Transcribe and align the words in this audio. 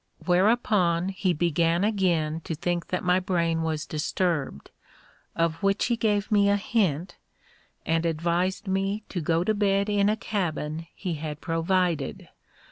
Whereupon 0.25 1.09
he 1.09 1.31
began 1.31 1.83
again 1.83 2.41
to 2.45 2.55
think 2.55 2.87
that 2.87 3.03
my 3.03 3.19
brain 3.19 3.61
was 3.61 3.85
disturbed, 3.85 4.71
of 5.35 5.61
which 5.61 5.85
he 5.85 5.95
gave 5.95 6.31
me 6.31 6.49
a 6.49 6.55
hint, 6.57 7.17
and 7.85 8.03
advised 8.03 8.67
me 8.67 9.03
to 9.09 9.21
go 9.21 9.43
to 9.43 9.53
bed 9.53 9.89
in 9.89 10.09
a 10.09 10.17
cabin 10.17 10.87
he 10.95 11.13
had 11.13 11.39
provided. 11.39 12.29